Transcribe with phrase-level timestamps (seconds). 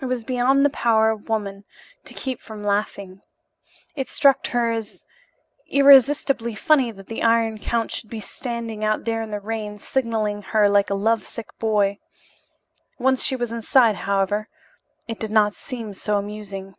[0.00, 1.64] It was beyond the power of woman
[2.06, 3.20] to keep from laughing.
[3.94, 5.04] It struck her as
[5.68, 10.40] irresistibly funny that the Iron Count should be standing out there in the rain, signaling
[10.40, 11.98] to her like a love sick boy.
[12.98, 14.48] Once she was inside, however,
[15.06, 16.74] it did not seem so amusing.